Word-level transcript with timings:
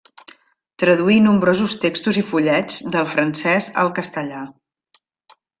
Traduí 0.83 1.17
nombrosos 1.25 1.75
textos 1.83 2.19
i 2.23 2.25
fullets 2.31 2.81
del 2.97 3.07
francès 3.15 3.71
al 3.85 3.93
castellà. 4.01 4.45